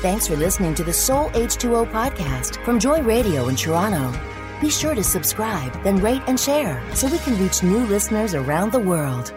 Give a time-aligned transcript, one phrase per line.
[0.00, 4.16] Thanks for listening to the Soul H2O podcast from Joy Radio in Toronto.
[4.60, 8.70] Be sure to subscribe, then rate and share so we can reach new listeners around
[8.70, 9.34] the world.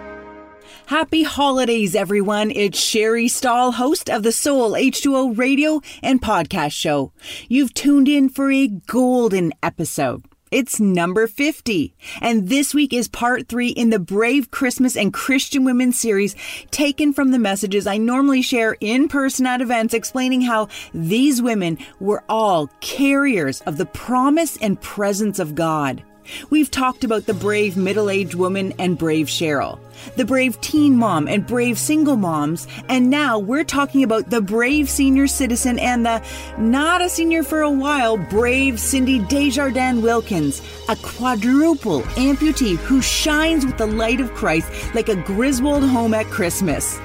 [0.85, 2.51] Happy holidays, everyone.
[2.51, 7.11] It's Sherry Stahl, host of the Soul H2O radio and podcast show.
[7.47, 10.30] You've tuned in for a golden episode.
[10.51, 11.95] It's number 50.
[12.19, 16.35] And this week is part three in the Brave Christmas and Christian Women series,
[16.71, 21.77] taken from the messages I normally share in person at events, explaining how these women
[22.01, 26.03] were all carriers of the promise and presence of God.
[26.49, 29.79] We've talked about the brave middle aged woman and brave Cheryl,
[30.15, 34.89] the brave teen mom and brave single moms, and now we're talking about the brave
[34.89, 36.23] senior citizen and the
[36.57, 43.65] not a senior for a while brave Cindy Desjardins Wilkins, a quadruple amputee who shines
[43.65, 46.99] with the light of Christ like a Griswold home at Christmas.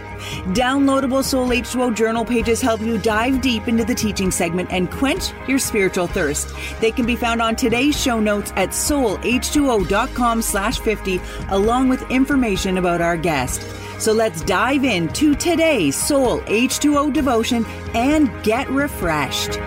[0.54, 5.32] Downloadable Soul H2O journal pages help you dive deep into the teaching segment and quench
[5.48, 6.54] your spiritual thirst.
[6.80, 12.78] They can be found on today's show notes at soulh2o.com slash 50 along with information
[12.78, 13.62] about our guest.
[13.98, 17.64] So let's dive into today's Soul H2O devotion
[17.94, 19.58] and get refreshed.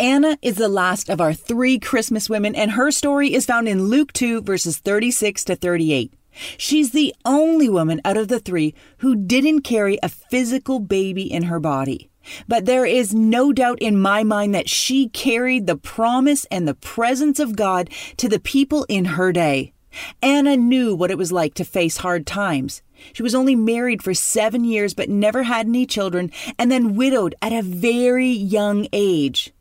[0.00, 3.84] Anna is the last of our three Christmas women, and her story is found in
[3.84, 6.12] Luke 2, verses 36 to 38.
[6.58, 11.44] She's the only woman out of the three who didn't carry a physical baby in
[11.44, 12.10] her body.
[12.48, 16.74] But there is no doubt in my mind that she carried the promise and the
[16.74, 19.74] presence of God to the people in her day.
[20.20, 22.82] Anna knew what it was like to face hard times.
[23.12, 27.36] She was only married for seven years but never had any children, and then widowed
[27.40, 29.52] at a very young age.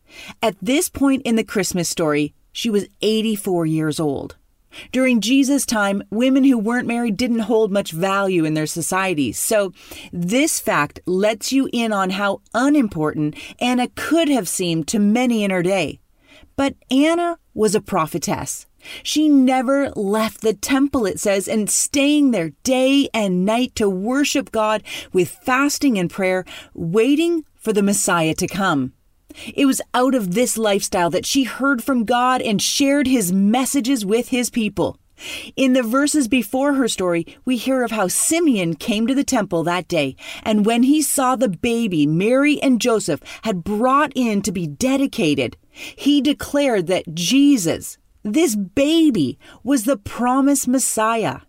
[0.42, 4.36] At this point in the Christmas story, she was 84 years old.
[4.92, 9.32] During Jesus' time, women who weren't married didn't hold much value in their society.
[9.32, 9.72] So,
[10.12, 15.52] this fact lets you in on how unimportant Anna could have seemed to many in
[15.52, 16.00] her day.
[16.56, 18.66] But Anna was a prophetess.
[19.02, 24.52] She never left the temple, it says, and staying there day and night to worship
[24.52, 24.84] God
[25.14, 26.44] with fasting and prayer,
[26.74, 28.94] waiting for the Messiah to come.
[29.54, 34.06] It was out of this lifestyle that she heard from God and shared his messages
[34.06, 34.98] with his people.
[35.56, 39.64] In the verses before her story, we hear of how Simeon came to the temple
[39.64, 44.52] that day, and when he saw the baby Mary and Joseph had brought in to
[44.52, 51.40] be dedicated, he declared that Jesus, this baby, was the promised Messiah.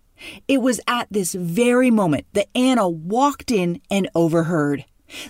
[0.46, 4.84] It was at this very moment that Anna walked in and overheard.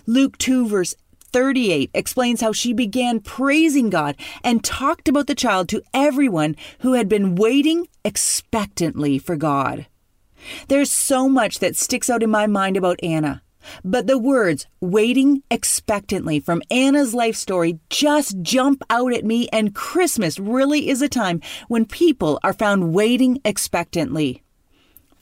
[0.06, 0.94] Luke 2, verse
[1.34, 4.15] 38 explains how she began praising God
[4.45, 9.89] and talked about the child to everyone who had been waiting expectantly for God.
[10.69, 13.43] There's so much that sticks out in my mind about Anna.
[13.84, 19.75] But the words waiting expectantly from Anna's life story just jump out at me, and
[19.75, 24.44] Christmas really is a time when people are found waiting expectantly.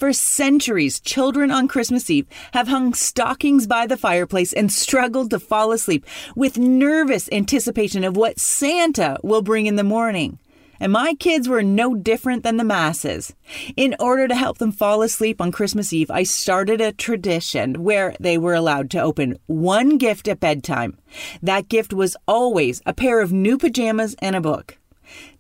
[0.02, 5.38] For centuries, children on Christmas Eve have hung stockings by the fireplace and struggled to
[5.38, 6.04] fall asleep
[6.34, 10.40] with nervous anticipation of what Santa will bring in the morning.
[10.80, 13.32] And my kids were no different than the masses.
[13.76, 18.16] In order to help them fall asleep on Christmas Eve, I started a tradition where
[18.18, 20.98] they were allowed to open one gift at bedtime.
[21.40, 24.78] That gift was always a pair of new pajamas and a book.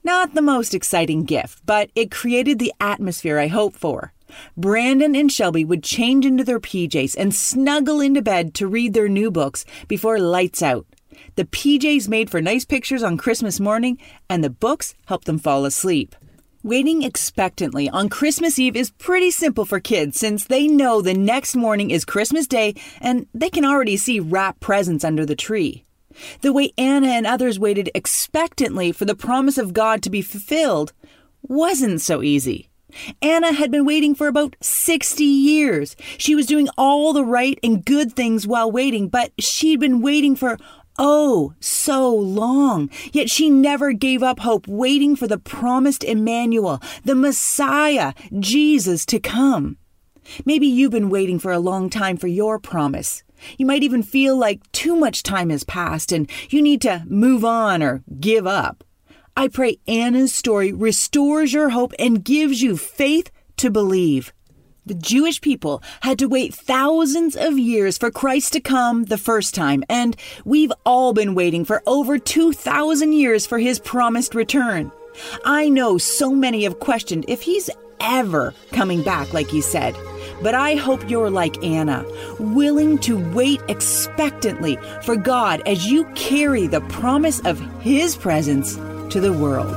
[0.04, 4.12] Not the most exciting gift, but it created the atmosphere I hoped for.
[4.56, 9.08] Brandon and Shelby would change into their PJs and snuggle into bed to read their
[9.08, 10.86] new books before lights out.
[11.36, 13.98] The PJs made for nice pictures on Christmas morning,
[14.28, 16.14] and the books helped them fall asleep.
[16.64, 21.56] Waiting expectantly on Christmas Eve is pretty simple for kids since they know the next
[21.56, 25.84] morning is Christmas Day and they can already see wrapped presents under the tree.
[26.40, 30.92] The way Anna and others waited expectantly for the promise of God to be fulfilled
[31.42, 32.68] wasn't so easy.
[33.20, 35.96] Anna had been waiting for about 60 years.
[36.18, 40.36] She was doing all the right and good things while waiting, but she'd been waiting
[40.36, 40.58] for
[40.98, 42.90] oh so long.
[43.12, 49.18] Yet she never gave up hope, waiting for the promised Emmanuel, the Messiah, Jesus, to
[49.18, 49.76] come.
[50.44, 53.24] Maybe you've been waiting for a long time for your promise.
[53.58, 57.44] You might even feel like too much time has passed and you need to move
[57.44, 58.84] on or give up.
[59.36, 64.32] I pray Anna's story restores your hope and gives you faith to believe.
[64.84, 69.54] The Jewish people had to wait thousands of years for Christ to come the first
[69.54, 74.92] time, and we've all been waiting for over 2,000 years for his promised return.
[75.44, 77.70] I know so many have questioned if he's
[78.00, 79.96] ever coming back, like you said.
[80.42, 82.04] But I hope you're like Anna,
[82.38, 88.76] willing to wait expectantly for God as you carry the promise of His presence
[89.12, 89.76] to the world.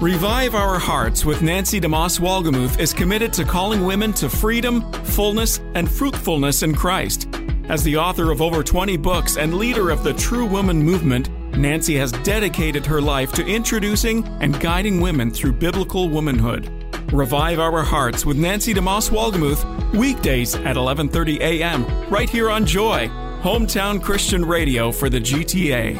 [0.00, 5.58] Revive Our Hearts with Nancy DeMoss Wolgemuth is committed to calling women to freedom, fullness,
[5.74, 7.28] and fruitfulness in Christ.
[7.68, 11.96] As the author of over 20 books and leader of the True Woman movement, Nancy
[11.96, 16.85] has dedicated her life to introducing and guiding women through biblical womanhood.
[17.12, 19.64] Revive Our Hearts with Nancy DeMoss Wolgemuth,
[19.94, 21.86] weekdays at 11:30 a.m.
[22.10, 23.08] right here on Joy,
[23.42, 25.96] hometown Christian radio for the GTA.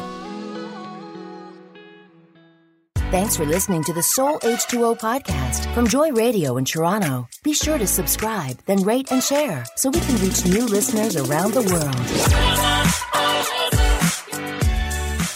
[3.09, 7.29] Thanks for listening to the Soul H2O podcast from Joy Radio in Toronto.
[7.41, 11.53] Be sure to subscribe, then rate and share so we can reach new listeners around
[11.53, 11.95] the world.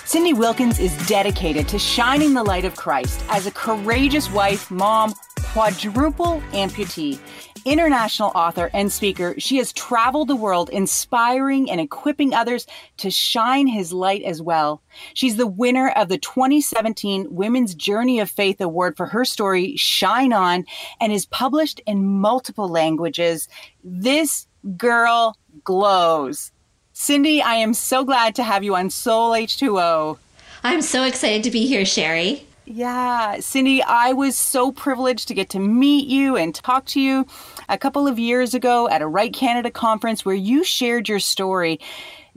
[0.06, 5.14] Cindy Wilkins is dedicated to shining the light of Christ as a courageous wife, mom,
[5.54, 7.20] quadruple amputee
[7.66, 12.66] international author and speaker, she has traveled the world inspiring and equipping others
[12.98, 14.82] to shine his light as well.
[15.14, 20.34] She's the winner of the 2017 Women's Journey of Faith Award for her story, Shine
[20.34, 20.66] On,
[21.00, 23.48] and is published in multiple languages.
[23.84, 26.52] This girl glows.
[26.94, 30.18] Cindy, I am so glad to have you on Soul H2O.
[30.64, 32.46] I'm so excited to be here, Sherry.
[32.74, 37.28] Yeah, Cindy, I was so privileged to get to meet you and talk to you
[37.68, 41.82] a couple of years ago at a Write Canada conference where you shared your story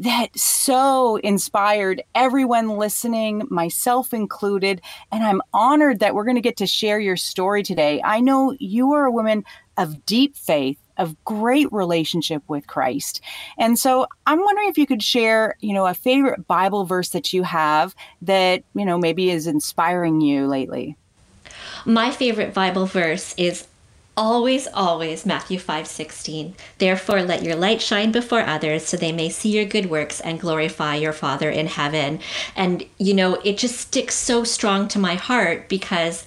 [0.00, 4.80] that so inspired everyone listening, myself included.
[5.12, 8.00] And I'm honored that we're going to get to share your story today.
[8.02, 9.44] I know you are a woman
[9.76, 13.20] of deep faith of great relationship with Christ.
[13.58, 17.32] And so I'm wondering if you could share, you know, a favorite Bible verse that
[17.32, 20.96] you have that, you know, maybe is inspiring you lately.
[21.84, 23.66] My favorite Bible verse is
[24.16, 29.50] always always Matthew 5:16 Therefore let your light shine before others so they may see
[29.50, 32.20] your good works and glorify your father in heaven
[32.54, 36.24] and you know it just sticks so strong to my heart because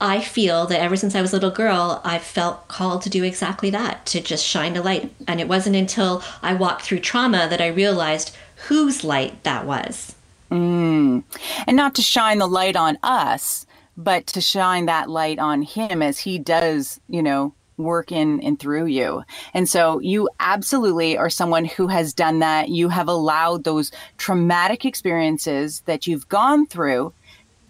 [0.00, 3.24] I feel that ever since I was a little girl, I've felt called to do
[3.24, 5.12] exactly that, to just shine a light.
[5.26, 8.36] And it wasn't until I walked through trauma that I realized
[8.68, 10.14] whose light that was.
[10.50, 11.24] Mm.
[11.66, 13.66] And not to shine the light on us,
[13.96, 18.58] but to shine that light on him as he does, you know, work in and
[18.58, 19.22] through you.
[19.54, 22.68] And so you absolutely are someone who has done that.
[22.68, 27.12] You have allowed those traumatic experiences that you've gone through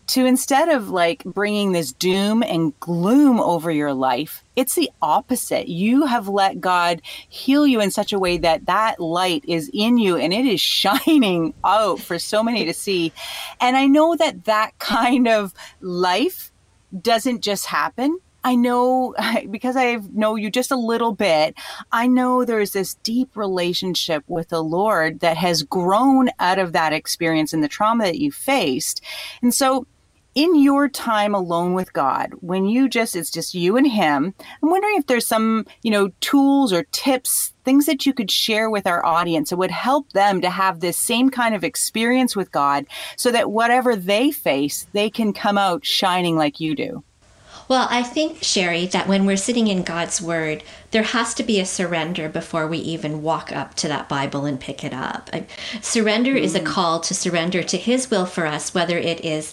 [0.08, 5.68] to instead of like bringing this doom and gloom over your life, it's the opposite.
[5.68, 9.98] You have let God heal you in such a way that that light is in
[9.98, 13.12] you and it is shining out for so many to see.
[13.60, 16.50] And I know that that kind of life
[17.00, 18.18] doesn't just happen.
[18.44, 19.14] I know
[19.50, 21.54] because I know you just a little bit,
[21.92, 26.94] I know there's this deep relationship with the Lord that has grown out of that
[26.94, 29.02] experience and the trauma that you faced.
[29.42, 29.86] And so
[30.38, 34.32] in your time alone with God, when you just, it's just you and Him,
[34.62, 38.70] I'm wondering if there's some, you know, tools or tips, things that you could share
[38.70, 42.52] with our audience that would help them to have this same kind of experience with
[42.52, 42.86] God
[43.16, 47.02] so that whatever they face, they can come out shining like you do.
[47.66, 51.58] Well, I think, Sherry, that when we're sitting in God's Word, there has to be
[51.58, 55.30] a surrender before we even walk up to that Bible and pick it up.
[55.82, 56.40] Surrender mm.
[56.40, 56.66] is a mm.
[56.66, 59.52] call to surrender to His will for us, whether it is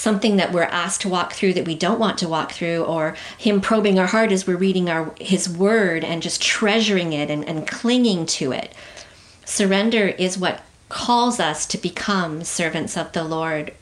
[0.00, 3.14] something that we're asked to walk through that we don't want to walk through or
[3.36, 7.46] him probing our heart as we're reading our his word and just treasuring it and,
[7.46, 8.74] and clinging to it
[9.44, 13.72] surrender is what calls us to become servants of the lord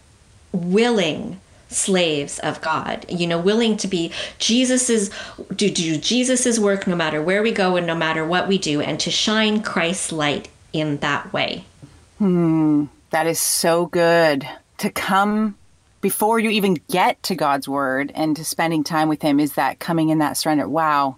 [0.52, 3.04] willing slaves of God.
[3.10, 5.10] You know, willing to be Jesus's
[5.48, 8.80] to do Jesus's work no matter where we go and no matter what we do
[8.80, 11.64] and to shine Christ's light in that way.
[12.16, 14.48] Hmm, that is so good.
[14.78, 15.57] To come
[16.00, 19.78] before you even get to God's word and to spending time with Him is that
[19.78, 20.68] coming in that surrender.
[20.68, 21.16] Wow.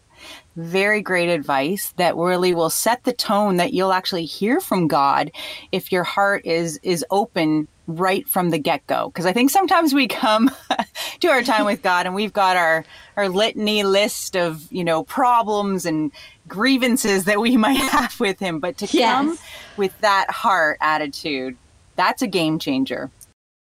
[0.56, 5.30] Very great advice that really will set the tone that you'll actually hear from God
[5.72, 10.06] if your heart is is open right from the get-go because i think sometimes we
[10.06, 10.50] come
[11.20, 12.84] to our time with god and we've got our
[13.16, 16.12] our litany list of you know problems and
[16.46, 19.12] grievances that we might have with him but to yes.
[19.12, 19.38] come
[19.76, 21.56] with that heart attitude
[21.96, 23.10] that's a game changer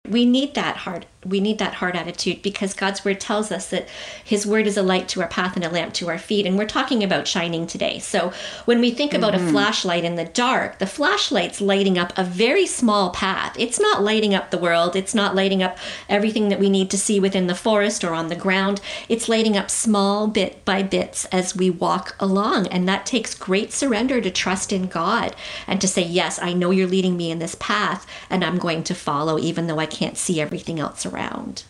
[0.08, 3.88] we need that heart we need that heart attitude because God's word tells us that
[4.23, 6.59] his word is a light to our path and a lamp to our feet and
[6.59, 7.99] we're talking about shining today.
[7.99, 8.33] So
[8.64, 9.49] when we think about mm-hmm.
[9.49, 13.57] a flashlight in the dark, the flashlight's lighting up a very small path.
[13.59, 14.97] It's not lighting up the world.
[14.97, 15.78] It's not lighting up
[16.09, 18.81] everything that we need to see within the forest or on the ground.
[19.09, 23.73] It's lighting up small bit by bits as we walk along and that takes great
[23.73, 25.35] surrender to trust in God
[25.66, 28.83] and to say, "Yes, I know you're leading me in this path and I'm going
[28.85, 31.64] to follow even though I can't see everything else around around.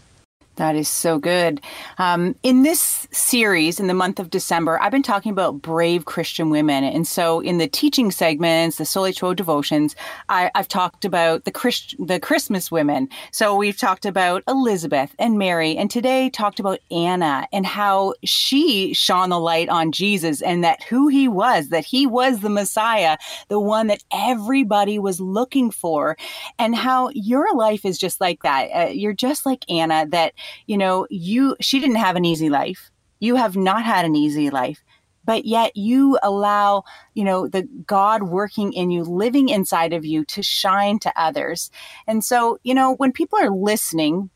[0.57, 1.61] That is so good.
[1.99, 6.49] Um, in this series, in the month of December, I've been talking about brave Christian
[6.49, 6.85] women.
[6.85, 9.97] And so in the teaching segments, the Soul H2O devotions,
[10.29, 13.09] I, have talked about the, Christ, the Christmas women.
[13.33, 18.95] So we've talked about Elizabeth and Mary, and today talked about Anna and how she
[18.95, 23.17] shone the light on Jesus and that who he was, that he was the Messiah,
[23.49, 26.17] the one that everybody was looking for,
[26.61, 28.69] and how your life is just like that.
[28.69, 30.33] Uh, you're just like Anna, that
[30.67, 32.91] you know, you, she didn't have an easy life.
[33.21, 34.83] You have not had an easy life
[35.25, 36.85] but yet you allow
[37.15, 41.71] you know the god working in you living inside of you to shine to others.
[42.07, 44.31] And so you know when people are listening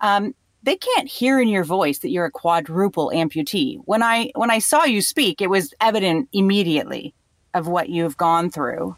[0.00, 3.78] um, they can't hear in your voice that you're a quadruple amputee.
[3.84, 7.14] When i when i saw you speak it was evident immediately
[7.54, 8.96] of what you've gone through.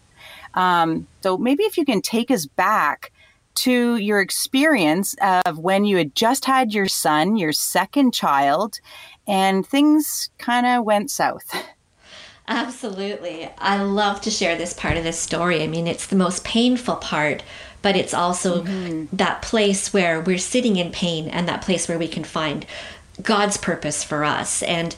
[0.54, 3.12] Um, so maybe if you can take us back
[3.56, 8.80] to your experience of when you had just had your son, your second child,
[9.26, 11.52] and things kind of went south.
[12.48, 13.50] Absolutely.
[13.58, 15.62] I love to share this part of this story.
[15.62, 17.42] I mean, it's the most painful part,
[17.82, 19.16] but it's also mm-hmm.
[19.16, 22.64] that place where we're sitting in pain and that place where we can find
[23.20, 24.62] God's purpose for us.
[24.62, 24.94] And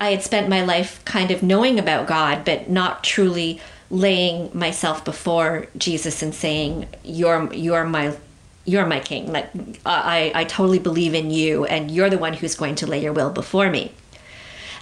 [0.00, 5.04] I had spent my life kind of knowing about God, but not truly laying myself
[5.04, 8.16] before Jesus and saying, "You're you're my
[8.64, 9.32] you're my king.
[9.32, 9.50] Like
[9.84, 13.12] I I totally believe in you, and you're the one who's going to lay your
[13.12, 13.92] will before me."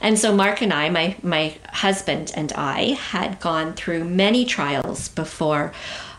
[0.00, 5.08] And so Mark and I, my my husband and I, had gone through many trials
[5.08, 5.72] before.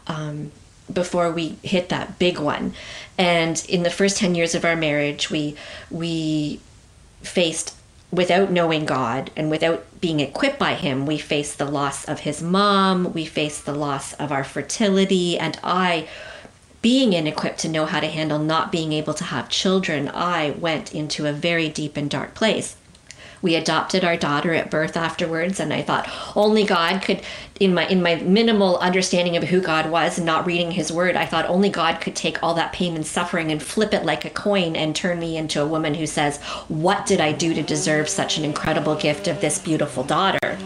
[0.07, 0.51] Um,
[0.91, 2.71] before we hit that big one
[3.17, 5.55] and in the first 10 years of our marriage we
[5.89, 6.59] we
[7.23, 7.74] faced
[8.15, 12.41] without knowing God and without being equipped by Him, we face the loss of His
[12.41, 16.07] mom, we face the loss of our fertility, and I,
[16.81, 20.93] being inequipped to know how to handle not being able to have children, I went
[20.93, 22.75] into a very deep and dark place
[23.45, 27.21] we adopted our daughter at birth afterwards and i thought only god could
[27.59, 31.15] in my in my minimal understanding of who god was and not reading his word
[31.15, 34.25] i thought only god could take all that pain and suffering and flip it like
[34.25, 37.61] a coin and turn me into a woman who says what did i do to
[37.61, 40.57] deserve such an incredible gift of this beautiful daughter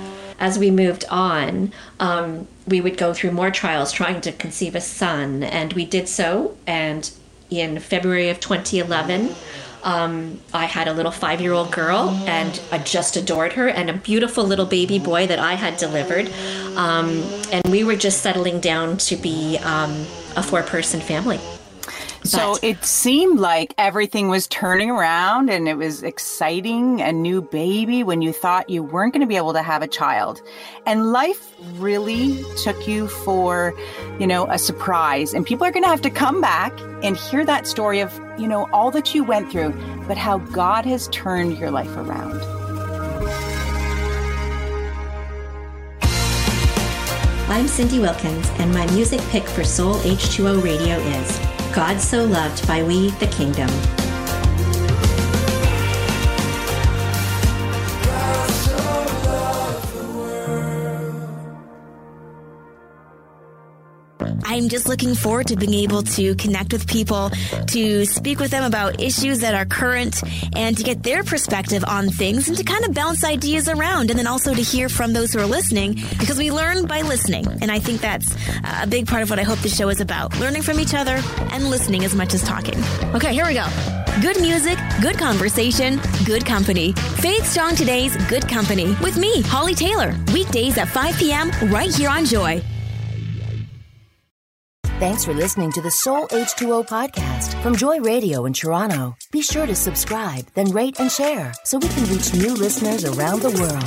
[0.42, 4.80] as we moved on, um, we would go through more trials trying to conceive a
[4.80, 6.56] son, and we did so.
[6.66, 7.12] And
[7.50, 9.36] in February of 2011,
[9.84, 13.90] um, I had a little five year old girl and I just adored her, and
[13.90, 16.32] a beautiful little baby boy that I had delivered.
[16.76, 20.06] Um, and we were just settling down to be um,
[20.36, 21.40] a four person family.
[22.24, 27.42] So but, it seemed like everything was turning around and it was exciting, a new
[27.42, 30.42] baby when you thought you weren't going to be able to have a child.
[30.86, 33.74] And life really took you for,
[34.20, 35.34] you know, a surprise.
[35.34, 38.48] And people are going to have to come back and hear that story of, you
[38.48, 39.72] know, all that you went through,
[40.08, 42.42] but how God has turned your life around.
[47.50, 51.49] I'm Cindy Wilkins, and my music pick for Soul H2O Radio is
[51.80, 53.99] God So Loved by We the Kingdom.
[64.50, 67.30] I'm just looking forward to being able to connect with people,
[67.68, 70.24] to speak with them about issues that are current,
[70.56, 74.10] and to get their perspective on things and to kind of bounce ideas around.
[74.10, 77.46] And then also to hear from those who are listening because we learn by listening.
[77.62, 80.36] And I think that's a big part of what I hope the show is about
[80.40, 82.84] learning from each other and listening as much as talking.
[83.14, 83.68] Okay, here we go.
[84.20, 86.94] Good music, good conversation, good company.
[86.94, 90.16] Faith Strong Today's Good Company with me, Holly Taylor.
[90.34, 91.52] Weekdays at 5 p.m.
[91.72, 92.64] right here on Joy.
[95.00, 99.16] Thanks for listening to the Soul H2O podcast from Joy Radio in Toronto.
[99.32, 103.42] Be sure to subscribe, then rate and share so we can reach new listeners around
[103.42, 103.82] the world.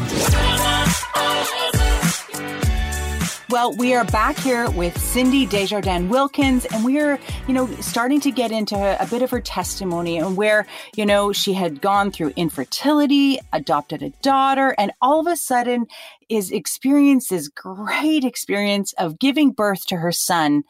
[3.51, 8.21] Well, we are back here with Cindy Desjardins Wilkins, and we are, you know, starting
[8.23, 10.67] to get into a bit of her testimony and where,
[10.97, 15.85] you know, she had gone through infertility, adopted a daughter, and all of a sudden
[16.31, 20.65] is experienced this great experience of giving birth to her son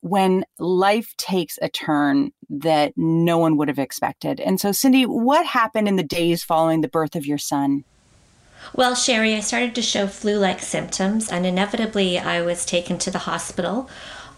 [0.00, 4.40] when life takes a turn that no one would have expected.
[4.40, 7.84] And so, Cindy, what happened in the days following the birth of your son?
[8.74, 13.10] Well, Sherry, I started to show flu like symptoms, and inevitably I was taken to
[13.10, 13.88] the hospital.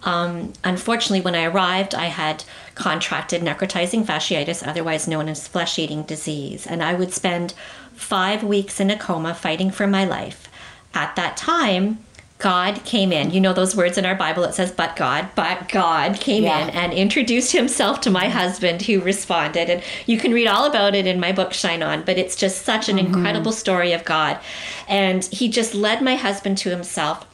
[0.04, 6.02] Um, unfortunately, when I arrived, I had contracted necrotizing fasciitis, otherwise known as flesh eating
[6.02, 7.54] disease, and I would spend
[7.94, 10.48] five weeks in a coma fighting for my life.
[10.94, 12.04] At that time,
[12.42, 13.30] God came in.
[13.30, 16.64] You know those words in our Bible, it says, but God, but God came yeah.
[16.64, 19.70] in and introduced himself to my husband who responded.
[19.70, 22.62] And you can read all about it in my book, Shine On, but it's just
[22.62, 23.14] such an mm-hmm.
[23.14, 24.40] incredible story of God.
[24.88, 27.24] And he just led my husband to himself.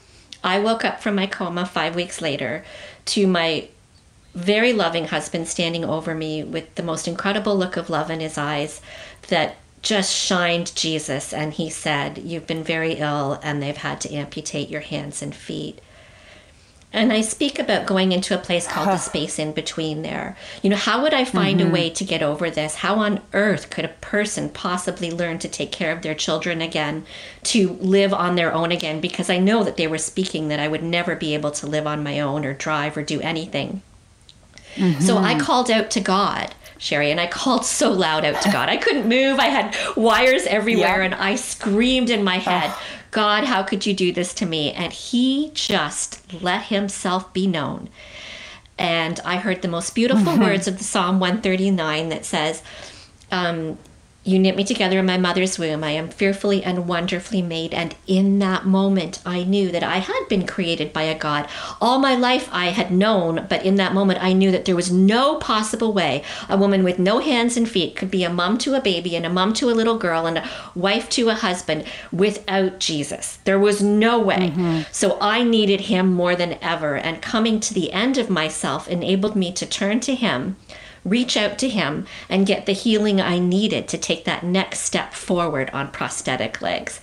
[0.44, 2.62] I woke up from my coma five weeks later
[3.06, 3.68] to my
[4.34, 8.36] very loving husband standing over me with the most incredible look of love in his
[8.36, 8.82] eyes
[9.28, 14.14] that just shined Jesus and he said, You've been very ill and they've had to
[14.14, 15.80] amputate your hands and feet.
[16.90, 20.38] And I speak about going into a place called the space in between there.
[20.62, 21.68] You know, how would I find mm-hmm.
[21.68, 22.76] a way to get over this?
[22.76, 27.04] How on earth could a person possibly learn to take care of their children again,
[27.44, 29.02] to live on their own again?
[29.02, 31.86] Because I know that they were speaking that I would never be able to live
[31.86, 33.82] on my own or drive or do anything.
[34.76, 35.02] Mm-hmm.
[35.02, 38.68] So I called out to God Sherry, and I called so loud out to God.
[38.68, 39.38] I couldn't move.
[39.38, 41.04] I had wires everywhere, yeah.
[41.04, 42.82] and I screamed in my head, oh.
[43.10, 44.72] God, how could you do this to me?
[44.72, 47.88] And He just let Himself be known.
[48.78, 52.62] And I heard the most beautiful words of the Psalm 139 that says,
[53.30, 53.76] um,
[54.28, 55.82] you knit me together in my mother's womb.
[55.82, 57.72] I am fearfully and wonderfully made.
[57.72, 61.48] And in that moment, I knew that I had been created by a God.
[61.80, 64.92] All my life, I had known, but in that moment, I knew that there was
[64.92, 68.74] no possible way a woman with no hands and feet could be a mom to
[68.74, 71.84] a baby and a mom to a little girl and a wife to a husband
[72.12, 73.38] without Jesus.
[73.44, 74.52] There was no way.
[74.52, 74.82] Mm-hmm.
[74.92, 76.96] So I needed him more than ever.
[76.96, 80.56] And coming to the end of myself enabled me to turn to him
[81.04, 85.14] reach out to him and get the healing I needed to take that next step
[85.14, 87.00] forward on prosthetic legs.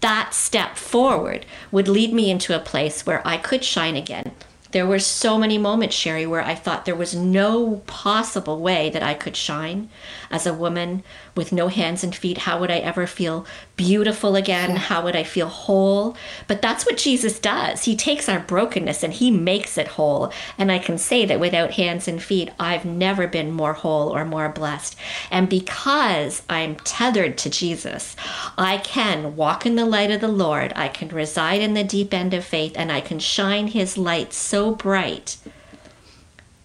[0.00, 4.32] That step forward would lead me into a place where I could shine again.
[4.74, 9.04] There were so many moments, Sherry, where I thought there was no possible way that
[9.04, 9.88] I could shine
[10.32, 11.04] as a woman
[11.34, 12.38] with no hands and feet.
[12.38, 14.70] How would I ever feel beautiful again?
[14.70, 14.78] Yeah.
[14.78, 16.16] How would I feel whole?
[16.46, 17.84] But that's what Jesus does.
[17.84, 20.32] He takes our brokenness and he makes it whole.
[20.58, 24.24] And I can say that without hands and feet, I've never been more whole or
[24.24, 24.96] more blessed.
[25.30, 28.16] And because I'm tethered to Jesus,
[28.56, 30.72] I can walk in the light of the Lord.
[30.76, 34.32] I can reside in the deep end of faith and I can shine his light
[34.32, 35.36] so bright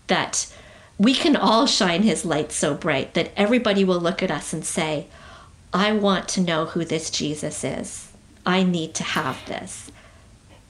[0.08, 0.54] that
[1.00, 4.66] we can all shine his light so bright that everybody will look at us and
[4.66, 5.08] say,
[5.74, 8.12] I want to know who this Jesus is.
[8.46, 9.90] I need to have this.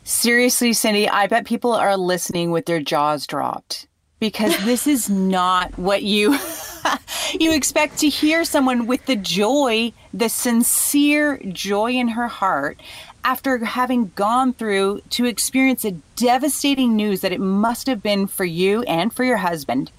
[0.03, 3.87] Seriously, Cindy, I bet people are listening with their jaws dropped
[4.19, 6.37] because this is not what you
[7.39, 12.79] you expect to hear someone with the joy, the sincere joy in her heart
[13.23, 18.45] after having gone through to experience a devastating news that it must have been for
[18.45, 19.91] you and for your husband.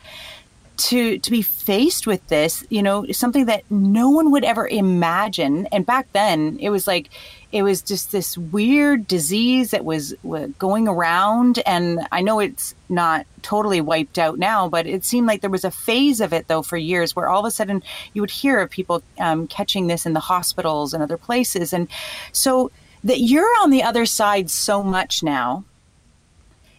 [0.89, 5.67] To to be faced with this you know something that no one would ever imagine.
[5.67, 7.11] And back then it was like
[7.53, 11.59] it was just this weird disease that was, was going around.
[11.67, 15.65] And i know it's not totally wiped out now but it seemed like there was
[15.65, 17.83] a phase of it though for years where all of a sudden
[18.15, 21.75] you would hear of people um, catching this in the hospitals and other places.
[21.75, 21.89] And
[22.33, 22.71] so
[23.05, 25.65] that you're on the other side so much now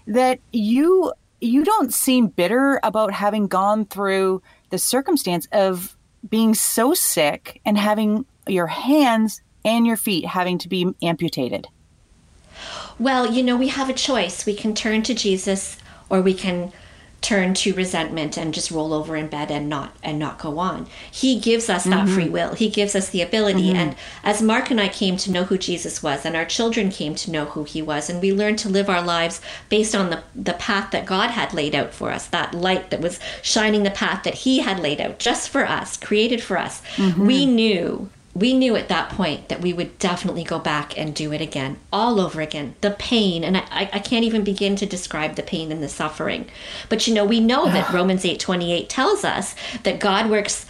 [0.08, 5.98] that you you don't seem bitter about having gone through the circumstance of
[6.30, 11.68] being so sick and having your hands and your feet having to be amputated.
[13.00, 14.46] Well, you know, we have a choice.
[14.46, 15.78] We can turn to Jesus
[16.10, 16.72] or we can
[17.22, 20.88] turn to resentment and just roll over in bed and not and not go on.
[21.12, 22.16] He gives us that mm-hmm.
[22.16, 22.56] free will.
[22.56, 23.70] He gives us the ability.
[23.70, 23.76] Mm-hmm.
[23.76, 27.14] And as Mark and I came to know who Jesus was and our children came
[27.16, 30.24] to know who he was and we learned to live our lives based on the
[30.36, 33.92] the path that God had laid out for us, that light that was shining the
[33.92, 36.82] path that he had laid out just for us, created for us.
[36.96, 37.26] Mm-hmm.
[37.28, 41.34] We knew we knew at that point that we would definitely go back and do
[41.34, 42.76] it again, all over again.
[42.82, 46.50] The pain, and I, I can't even begin to describe the pain and the suffering.
[46.88, 50.66] But you know, we know that Romans eight twenty eight tells us that God works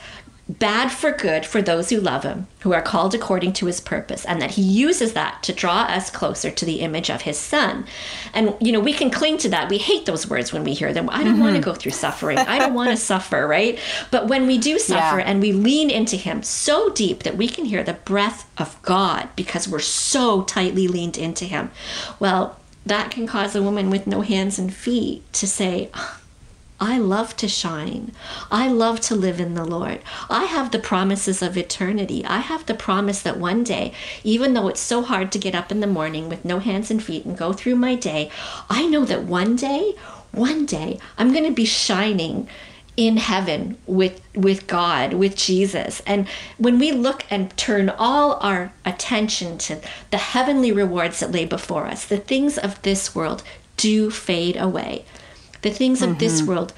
[0.50, 4.26] bad for good for those who love him, who are called according to his purpose,
[4.26, 7.86] and that he uses that to draw us closer to the image of his son.
[8.34, 9.70] And, you know, we can cling to that.
[9.70, 11.10] We hate those words when we hear them.
[11.10, 11.42] I don't mm-hmm.
[11.42, 12.38] want to go through suffering.
[12.38, 13.80] I don't want to suffer, right?
[14.10, 15.26] But when we do suffer yeah.
[15.26, 19.30] and we lean into him so deep that we can hear the breath of God
[19.36, 21.72] because we're so tightly leaned into him,
[22.20, 25.90] well, that can cause a woman with no hands and feet to say,
[26.82, 28.12] I love to shine.
[28.50, 30.00] I love to live in the Lord.
[30.32, 32.26] I have the promises of eternity.
[32.26, 35.72] I have the promise that one day, even though it's so hard to get up
[35.72, 38.32] in the morning with no hands and feet and go through my day,
[38.68, 39.94] I know that one day,
[40.32, 42.48] one day, I'm going to be shining
[42.98, 46.02] in heaven with with God, with Jesus.
[46.08, 51.46] And when we look and turn all our attention to the heavenly rewards that lay
[51.46, 53.44] before us, the things of this world
[53.78, 55.06] do fade away
[55.62, 56.20] the things of mm-hmm.
[56.20, 56.74] this world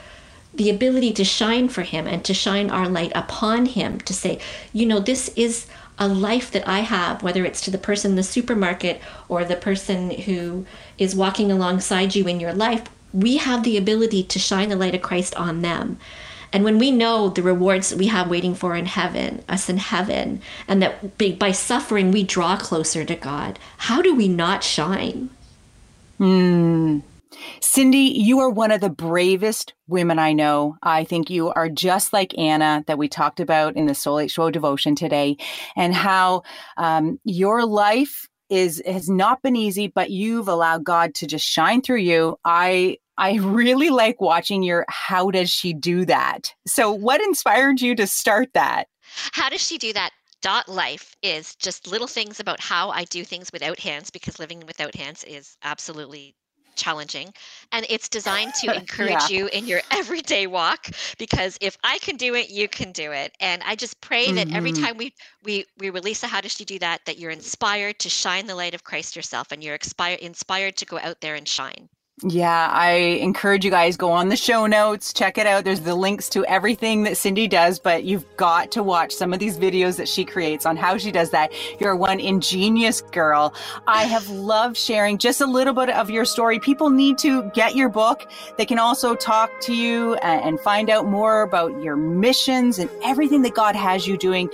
[0.54, 4.39] the ability to shine for him and to shine our light upon him to say
[4.72, 5.67] you know this is
[6.00, 9.56] a life that i have whether it's to the person in the supermarket or the
[9.56, 10.65] person who
[10.98, 14.96] is walking alongside you in your life we have the ability to shine the light
[14.96, 15.98] of christ on them
[16.54, 19.78] and when we know the rewards that we have waiting for in heaven, us in
[19.78, 25.32] heaven, and that by suffering we draw closer to God, how do we not shine?
[26.19, 27.00] Hmm.
[27.62, 30.78] Cindy, you are one of the bravest women I know.
[30.84, 34.52] I think you are just like Anna that we talked about in the Soul H2O
[34.52, 35.38] devotion today,
[35.76, 36.43] and how
[36.78, 41.82] um, your life is has not been easy, but you've allowed God to just shine
[41.82, 42.38] through you.
[42.46, 46.54] I I really like watching your how does she do that?
[46.67, 48.88] So what inspired you to start that?
[49.34, 50.12] How does she do that?
[50.41, 54.63] Dot life is just little things about how I do things without hands because living
[54.67, 56.36] without hands is absolutely
[56.76, 57.34] challenging
[57.72, 59.28] and it's designed to encourage yeah.
[59.30, 63.34] you in your everyday walk because if i can do it you can do it
[63.40, 64.36] and i just pray mm-hmm.
[64.36, 64.84] that every mm-hmm.
[64.84, 68.10] time we we we release a how does she do that that you're inspired to
[68.10, 71.48] shine the light of christ yourself and you're inspired inspired to go out there and
[71.48, 71.90] shine
[72.21, 75.63] yeah, I encourage you guys go on the show notes, check it out.
[75.63, 79.39] There's the links to everything that Cindy does, but you've got to watch some of
[79.39, 81.52] these videos that she creates on how she does that.
[81.80, 83.54] You're one ingenious girl.
[83.88, 86.60] I have loved sharing just a little bit of your story.
[86.60, 88.30] People need to get your book.
[88.58, 92.91] They can also talk to you uh, and find out more about your missions and
[93.04, 94.49] everything that God has you doing.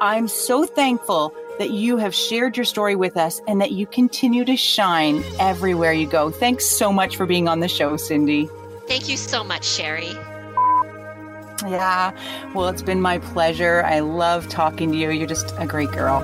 [0.00, 4.44] I'm so thankful that you have shared your story with us and that you continue
[4.44, 6.30] to shine everywhere you go.
[6.30, 8.48] Thanks so much for being on the show, Cindy.
[8.86, 10.12] Thank you so much, Sherry.
[11.68, 12.12] Yeah,
[12.54, 13.84] well, it's been my pleasure.
[13.84, 15.10] I love talking to you.
[15.10, 16.22] You're just a great girl.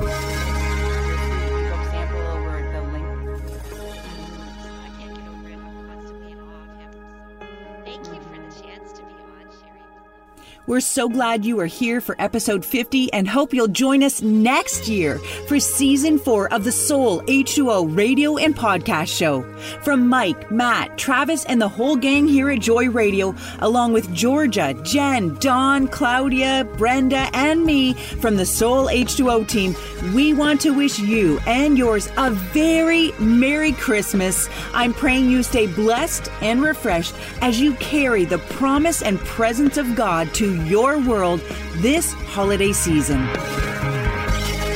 [10.68, 14.87] We're so glad you are here for episode 50 and hope you'll join us next
[14.87, 19.44] year for season four of the Soul H2O radio and podcast show.
[19.83, 24.74] From Mike, Matt, Travis, and the whole gang here at Joy Radio, along with Georgia,
[24.83, 29.74] Jen, Dawn, Claudia, Brenda, and me from the Soul H2O team,
[30.14, 34.50] we want to wish you and yours a very Merry Christmas.
[34.74, 39.96] I'm praying you stay blessed and refreshed as you carry the promise and presence of
[39.96, 41.40] God to your world
[41.77, 43.27] this holiday season.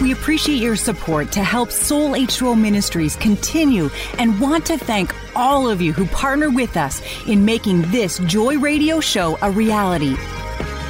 [0.03, 5.69] We appreciate your support to help Soul H2O Ministries continue and want to thank all
[5.69, 10.17] of you who partner with us in making this Joy Radio show a reality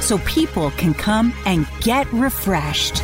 [0.01, 3.03] so people can come and get refreshed.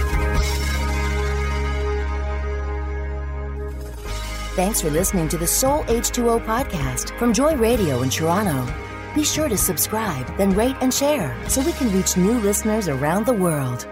[4.56, 8.89] Thanks for listening to the Soul H2O podcast from Joy Radio in Toronto.
[9.16, 13.26] Be sure to subscribe, then rate and share so we can reach new listeners around
[13.26, 13.88] the world.